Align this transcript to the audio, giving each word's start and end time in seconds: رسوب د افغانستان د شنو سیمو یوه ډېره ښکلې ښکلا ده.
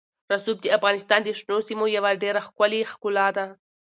رسوب 0.33 0.57
د 0.61 0.67
افغانستان 0.77 1.19
د 1.23 1.29
شنو 1.39 1.57
سیمو 1.67 1.85
یوه 1.97 2.11
ډېره 2.23 2.41
ښکلې 2.47 2.81
ښکلا 2.91 3.27
ده. 3.37 3.45